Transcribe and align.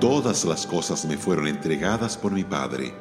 todas 0.00 0.44
las 0.44 0.66
cosas 0.66 1.04
me 1.04 1.16
fueron 1.16 1.46
entregadas 1.46 2.16
por 2.16 2.32
mi 2.32 2.44
Padre, 2.44 2.94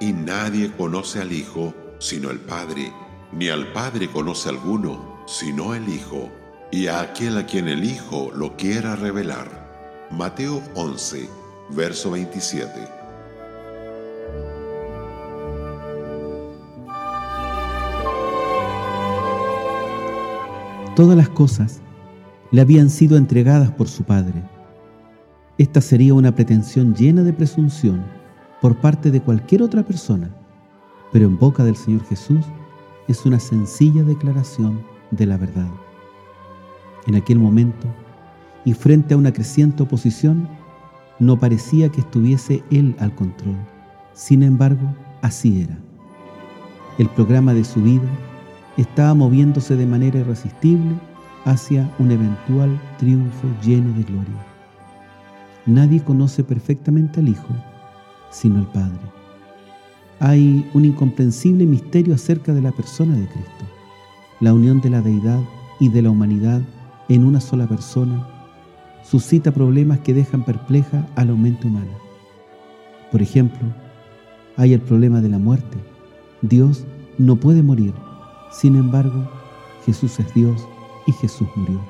y 0.00 0.12
nadie 0.12 0.70
conoce 0.72 1.20
al 1.20 1.32
Hijo 1.32 1.74
sino 1.98 2.30
el 2.30 2.38
Padre, 2.40 2.92
ni 3.32 3.48
al 3.48 3.72
Padre 3.72 4.08
conoce 4.08 4.48
alguno 4.48 5.16
sino 5.26 5.74
el 5.74 5.88
Hijo, 5.88 6.30
y 6.70 6.86
a 6.86 7.00
aquel 7.00 7.38
a 7.38 7.46
quien 7.46 7.68
el 7.68 7.84
Hijo 7.84 8.30
lo 8.34 8.56
quiera 8.56 8.96
revelar. 8.96 10.06
Mateo 10.10 10.62
11, 10.74 11.28
verso 11.70 12.12
27. 12.12 12.70
Todas 20.94 21.16
las 21.16 21.28
cosas 21.28 21.80
le 22.52 22.60
habían 22.60 22.88
sido 22.88 23.16
entregadas 23.16 23.70
por 23.70 23.88
su 23.88 24.04
Padre. 24.04 24.55
Esta 25.58 25.80
sería 25.80 26.12
una 26.12 26.34
pretensión 26.34 26.94
llena 26.94 27.22
de 27.22 27.32
presunción 27.32 28.04
por 28.60 28.76
parte 28.76 29.10
de 29.10 29.22
cualquier 29.22 29.62
otra 29.62 29.82
persona, 29.82 30.28
pero 31.12 31.24
en 31.24 31.38
boca 31.38 31.64
del 31.64 31.76
Señor 31.76 32.04
Jesús 32.04 32.44
es 33.08 33.24
una 33.24 33.40
sencilla 33.40 34.02
declaración 34.02 34.82
de 35.12 35.24
la 35.24 35.38
verdad. 35.38 35.68
En 37.06 37.14
aquel 37.14 37.38
momento, 37.38 37.86
y 38.66 38.74
frente 38.74 39.14
a 39.14 39.16
una 39.16 39.32
creciente 39.32 39.82
oposición, 39.82 40.46
no 41.20 41.38
parecía 41.38 41.88
que 41.88 42.02
estuviese 42.02 42.62
él 42.70 42.94
al 42.98 43.14
control. 43.14 43.56
Sin 44.12 44.42
embargo, 44.42 44.94
así 45.22 45.62
era. 45.62 45.78
El 46.98 47.08
programa 47.08 47.54
de 47.54 47.64
su 47.64 47.80
vida 47.80 48.08
estaba 48.76 49.14
moviéndose 49.14 49.74
de 49.74 49.86
manera 49.86 50.18
irresistible 50.18 50.96
hacia 51.46 51.90
un 51.98 52.10
eventual 52.10 52.78
triunfo 52.98 53.48
lleno 53.62 53.96
de 53.96 54.02
gloria. 54.02 54.55
Nadie 55.66 56.02
conoce 56.02 56.44
perfectamente 56.44 57.20
al 57.20 57.28
Hijo 57.28 57.54
sino 58.36 58.58
el 58.58 58.66
Padre. 58.66 59.00
Hay 60.20 60.68
un 60.74 60.84
incomprensible 60.84 61.66
misterio 61.66 62.14
acerca 62.14 62.52
de 62.52 62.62
la 62.62 62.72
persona 62.72 63.16
de 63.16 63.26
Cristo, 63.26 63.64
la 64.40 64.52
unión 64.52 64.80
de 64.80 64.90
la 64.90 65.00
deidad 65.00 65.40
y 65.80 65.88
de 65.88 66.02
la 66.02 66.10
humanidad 66.10 66.60
en 67.08 67.24
una 67.24 67.40
sola 67.40 67.66
persona 67.66 68.26
suscita 69.02 69.52
problemas 69.52 70.00
que 70.00 70.14
dejan 70.14 70.44
perpleja 70.44 71.06
a 71.14 71.24
la 71.24 71.32
mente 71.34 71.66
humana. 71.66 71.92
Por 73.12 73.22
ejemplo, 73.22 73.68
hay 74.56 74.72
el 74.72 74.80
problema 74.80 75.20
de 75.20 75.28
la 75.28 75.38
muerte. 75.38 75.76
Dios 76.42 76.84
no 77.18 77.36
puede 77.36 77.62
morir. 77.62 77.94
Sin 78.50 78.74
embargo, 78.74 79.30
Jesús 79.84 80.18
es 80.18 80.34
Dios 80.34 80.66
y 81.06 81.12
Jesús 81.12 81.46
murió. 81.54 81.80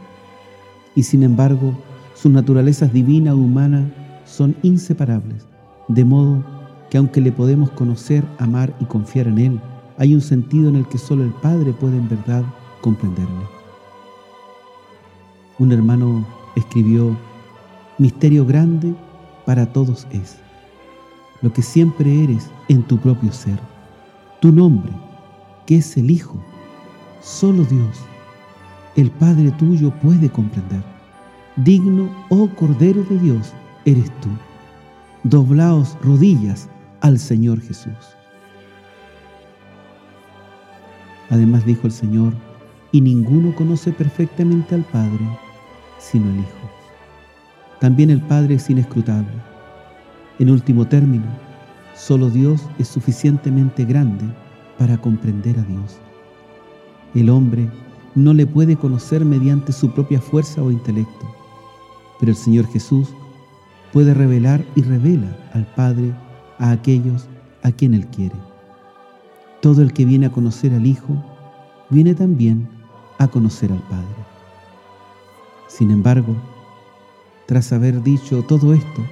Y 0.95 1.05
sin 1.05 1.23
embargo, 1.23 1.75
sus 2.17 2.33
naturalezas 2.33 2.93
divina 2.93 3.31
y 3.31 3.35
humana 3.35 3.93
son 4.25 4.57
inseparables, 4.63 5.47
de 5.89 6.05
modo 6.05 6.43
que 6.91 6.97
aunque 6.97 7.21
le 7.21 7.31
podemos 7.31 7.71
conocer, 7.73 8.25
amar 8.39 8.75
y 8.81 8.87
confiar 8.87 9.29
en 9.29 9.39
Él, 9.39 9.61
hay 9.99 10.15
un 10.15 10.23
sentido 10.23 10.71
en 10.71 10.77
el 10.77 10.89
que 10.89 10.97
solo 10.97 11.25
el 11.25 11.33
Padre 11.35 11.75
puede 11.75 11.99
en 11.99 12.09
verdad 12.09 12.43
comprenderle. 12.81 13.45
Un 15.59 15.73
hermano 15.73 16.27
escribió, 16.55 17.17
misterio 17.99 18.47
grande 18.47 18.95
para 19.45 19.67
todos 19.67 20.07
es, 20.11 20.39
lo 21.43 21.53
que 21.53 21.63
siempre 21.63 22.25
eres 22.25 22.51
en 22.69 22.83
tu 22.83 22.97
propio 22.99 23.31
ser, 23.31 23.59
tu 24.41 24.53
nombre, 24.53 24.93
que 25.67 25.77
es 25.77 25.97
el 25.99 26.11
Hijo, 26.11 26.43
solo 27.21 27.65
Dios, 27.65 27.99
el 28.97 29.11
Padre 29.11 29.51
tuyo 29.53 29.91
puede 30.01 30.31
comprender. 30.31 30.96
Digno, 31.57 32.11
oh 32.29 32.49
Cordero 32.57 33.03
de 33.05 33.19
Dios, 33.19 33.53
eres 33.85 34.11
tú. 34.21 34.29
Doblaos 35.25 35.97
rodillas 36.03 36.69
al 37.01 37.19
Señor 37.19 37.61
Jesús. 37.61 38.17
Además 41.31 41.65
dijo 41.65 41.87
el 41.87 41.93
Señor, 41.93 42.33
y 42.93 43.01
ninguno 43.01 43.55
conoce 43.55 43.93
perfectamente 43.93 44.75
al 44.75 44.85
Padre 44.85 45.27
sino 45.99 46.31
el 46.31 46.41
Hijo. 46.41 46.71
También 47.81 48.11
el 48.11 48.21
Padre 48.23 48.55
es 48.55 48.71
inescrutable. 48.71 49.33
En 50.39 50.51
último 50.51 50.87
término, 50.87 51.27
solo 51.95 52.31
Dios 52.31 52.63
es 52.79 52.89
suficientemente 52.89 53.85
grande 53.85 54.25
para 54.79 54.99
comprender 54.99 55.59
a 55.59 55.63
Dios. 55.63 55.99
El 57.15 57.31
hombre 57.31 57.69
no 58.15 58.35
le 58.35 58.47
puede 58.47 58.77
conocer 58.77 59.25
mediante 59.25 59.73
su 59.73 59.91
propia 59.91 60.21
fuerza 60.21 60.63
o 60.63 60.71
intelecto, 60.71 61.27
pero 62.19 62.33
el 62.33 62.37
Señor 62.37 62.67
Jesús 62.69 63.09
puede 63.93 64.15
revelar 64.15 64.65
y 64.75 64.83
revela 64.83 65.37
al 65.53 65.67
Padre 65.75 66.13
a 66.59 66.71
aquellos 66.71 67.27
a 67.63 67.73
quien 67.73 67.95
Él 67.95 68.07
quiere. 68.07 68.35
Todo 69.61 69.83
el 69.83 69.93
que 69.93 70.05
viene 70.05 70.27
a 70.27 70.33
conocer 70.33 70.73
al 70.75 70.87
Hijo, 70.87 71.15
viene 71.91 72.15
también 72.15 72.69
a 73.19 73.29
conocer 73.29 73.73
al 73.73 73.83
Padre. 73.89 74.07
Sin 75.69 75.91
embargo, 75.91 76.35
tras 77.47 77.73
haber 77.73 78.03
dicho 78.03 78.43
todo 78.43 78.75
esto, 78.75 79.03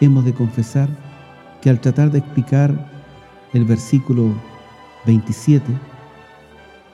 hemos 0.00 0.24
de 0.24 0.34
confesar 0.34 0.88
que 1.60 1.70
al 1.70 1.80
tratar 1.80 2.10
de 2.10 2.18
explicar 2.18 2.90
el 3.52 3.64
versículo 3.64 4.32
27 5.06 5.64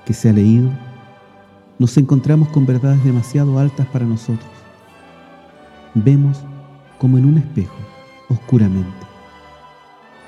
que 0.06 0.12
se 0.12 0.30
ha 0.30 0.32
leído, 0.32 0.70
nos 1.78 1.96
encontramos 1.96 2.48
con 2.48 2.66
verdades 2.66 3.02
demasiado 3.04 3.58
altas 3.58 3.86
para 3.88 4.06
nosotros. 4.06 4.63
Vemos 5.94 6.44
como 6.98 7.18
en 7.18 7.24
un 7.24 7.38
espejo, 7.38 7.76
oscuramente. 8.28 9.06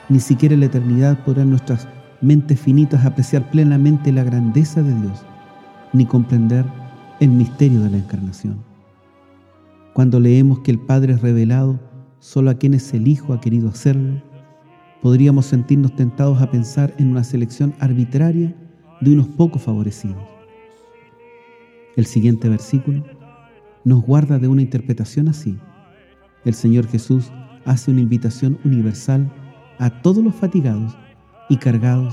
Ni 0.09 0.21
siquiera 0.21 0.55
en 0.55 0.61
la 0.61 0.67
eternidad 0.67 1.25
podrán 1.25 1.51
nuestras 1.51 1.89
mentes 2.21 2.61
finitas 2.61 3.05
apreciar 3.05 3.51
plenamente 3.51 4.13
la 4.13 4.23
grandeza 4.23 4.83
de 4.83 4.95
Dios, 5.01 5.25
ni 5.93 6.07
comprender 6.07 6.65
el 7.19 7.31
misterio 7.31 7.81
de 7.81 7.91
la 7.91 7.97
encarnación. 7.97 8.59
Cuando 9.93 10.21
leemos 10.21 10.61
que 10.61 10.71
el 10.71 10.79
Padre 10.79 11.15
es 11.15 11.23
revelado 11.23 11.81
solo 12.21 12.51
a 12.51 12.55
quienes 12.55 12.95
el 12.95 13.09
Hijo 13.09 13.33
ha 13.33 13.41
querido 13.41 13.69
hacerlo, 13.69 14.23
podríamos 15.03 15.47
sentirnos 15.47 15.97
tentados 15.97 16.41
a 16.41 16.51
pensar 16.51 16.95
en 16.99 17.09
una 17.09 17.25
selección 17.25 17.75
arbitraria 17.81 18.55
de 19.01 19.13
unos 19.13 19.27
pocos 19.27 19.63
favorecidos. 19.63 20.23
El 21.97 22.07
siguiente 22.07 22.49
versículo 22.49 23.16
nos 23.87 24.03
guarda 24.03 24.41
de 24.41 24.49
una 24.49 24.63
interpretación 24.63 25.29
así. 25.29 25.57
El 26.45 26.55
Señor 26.55 26.89
Jesús 26.89 27.31
hace 27.65 27.93
una 27.93 28.01
invitación 28.01 28.59
universal 28.65 29.33
a 29.79 30.03
todos 30.03 30.25
los 30.25 30.35
fatigados 30.35 30.99
y 31.49 31.57
cargados 31.57 32.13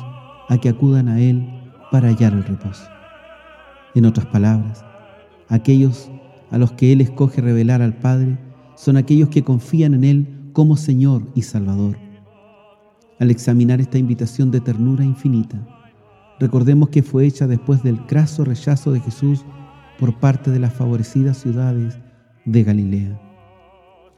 a 0.50 0.58
que 0.60 0.70
acudan 0.70 1.08
a 1.08 1.20
Él 1.20 1.44
para 1.92 2.10
hallar 2.10 2.34
el 2.34 2.44
reposo. 2.44 2.84
En 3.96 4.06
otras 4.06 4.28
palabras, 4.28 4.86
aquellos 5.50 6.12
a 6.52 6.60
los 6.60 6.72
que 6.74 6.94
Él 6.94 7.02
escoge 7.02 7.42
revelar 7.42 7.82
al 7.82 7.98
Padre 7.98 8.38
son 8.76 8.96
aquellos 8.96 9.30
que 9.30 9.44
confían 9.44 9.96
en 9.96 10.04
Él 10.04 10.50
como 10.54 10.78
Señor 10.78 11.24
y 11.34 11.42
Salvador. 11.42 11.98
Al 13.20 13.32
examinar 13.32 13.82
esta 13.82 13.98
invitación 13.98 14.52
de 14.52 14.62
ternura 14.62 15.04
infinita, 15.04 15.58
recordemos 16.40 16.90
que 16.90 17.02
fue 17.02 17.26
hecha 17.26 17.48
después 17.48 17.82
del 17.82 18.00
craso 18.06 18.46
rechazo 18.46 18.92
de 18.92 19.00
Jesús 19.00 19.44
por 20.00 20.16
parte 20.16 20.52
de 20.52 20.60
las 20.60 20.74
favorecidas 20.74 21.38
ciudades 21.38 21.98
de 22.46 22.64
Galilea. 22.64 23.20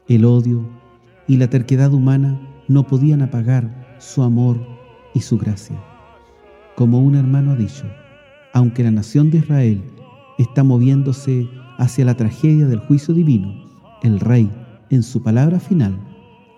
El 0.08 0.24
odio 0.24 0.68
y 1.26 1.36
la 1.36 1.48
terquedad 1.48 1.92
humana 1.92 2.40
no 2.68 2.86
podían 2.86 3.22
apagar 3.22 3.96
su 3.98 4.22
amor 4.22 4.58
y 5.14 5.20
su 5.20 5.38
gracia. 5.38 5.76
Como 6.76 7.00
un 7.00 7.14
hermano 7.14 7.52
ha 7.52 7.56
dicho, 7.56 7.84
aunque 8.52 8.82
la 8.82 8.90
nación 8.90 9.30
de 9.30 9.38
Israel 9.38 9.82
está 10.38 10.62
moviéndose 10.62 11.48
hacia 11.78 12.04
la 12.04 12.14
tragedia 12.14 12.66
del 12.66 12.80
juicio 12.80 13.14
divino, 13.14 13.52
el 14.02 14.20
Rey, 14.20 14.50
en 14.90 15.02
su 15.02 15.22
palabra 15.22 15.58
final, 15.58 15.98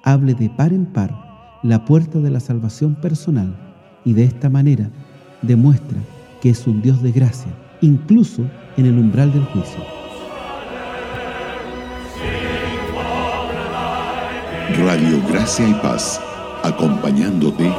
hable 0.02 0.34
de 0.34 0.50
par 0.50 0.72
en 0.72 0.86
par 0.86 1.28
la 1.62 1.84
puerta 1.84 2.18
de 2.20 2.30
la 2.30 2.40
salvación 2.40 2.94
personal 2.94 3.56
y 4.04 4.12
de 4.12 4.24
esta 4.24 4.48
manera 4.48 4.90
demuestra 5.42 5.98
que 6.40 6.50
es 6.50 6.66
un 6.66 6.82
Dios 6.82 7.02
de 7.02 7.12
gracia, 7.12 7.52
incluso 7.80 8.42
en 8.76 8.86
el 8.86 8.98
umbral 8.98 9.32
del 9.32 9.44
juicio. 9.44 9.80
Radio 14.84 15.20
Gracia 15.28 15.68
y 15.68 15.74
Paz, 15.74 16.20
acompañándote 16.62 17.72